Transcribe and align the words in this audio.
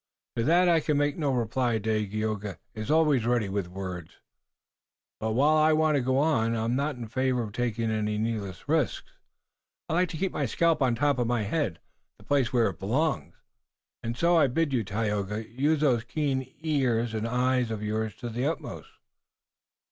"To 0.35 0.43
that 0.43 0.67
I 0.67 0.79
can 0.79 0.97
make 0.97 1.15
no 1.15 1.31
reply. 1.31 1.77
Dagaeoga 1.77 2.57
is 2.73 2.89
always 2.89 3.23
ready 3.27 3.49
with 3.49 3.67
words." 3.67 4.17
"But 5.19 5.33
while 5.33 5.57
I 5.57 5.73
want 5.73 5.93
to 5.95 6.01
go 6.01 6.17
on, 6.17 6.55
I'm 6.55 6.75
not 6.75 6.95
in 6.95 7.07
favor 7.07 7.43
of 7.43 7.51
taking 7.51 7.91
any 7.91 8.17
needless 8.17 8.67
risks. 8.67 9.11
I 9.87 9.93
like 9.93 10.09
to 10.09 10.17
keep 10.17 10.31
my 10.31 10.47
scalp 10.47 10.81
on 10.81 10.95
top 10.95 11.19
of 11.19 11.27
my 11.27 11.43
head, 11.43 11.77
the 12.17 12.25
place 12.25 12.51
where 12.51 12.69
it 12.71 12.79
belongs, 12.79 13.35
and 14.01 14.17
so 14.17 14.37
I 14.37 14.47
bid 14.47 14.73
you, 14.73 14.83
Tayoga, 14.83 15.47
use 15.47 15.81
those 15.81 16.03
keen 16.03 16.41
eyes 16.65 17.13
and 17.13 17.27
ears 17.27 17.69
of 17.69 17.83
yours 17.83 18.15
to 18.15 18.29
the 18.29 18.47
utmost." 18.47 18.89